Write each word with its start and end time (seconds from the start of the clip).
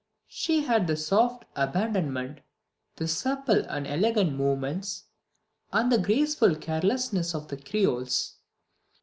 She 0.29 0.61
had 0.63 0.87
the 0.87 0.97
soft 0.97 1.45
abandonment, 1.55 2.39
the 2.95 3.07
supple 3.07 3.63
and 3.69 3.85
elegant 3.85 4.33
movements, 4.33 5.03
and 5.71 5.91
the 5.91 5.99
graceful 5.99 6.55
carelessness 6.55 7.35
of 7.35 7.49
the 7.49 7.57
creoles. 7.57 8.37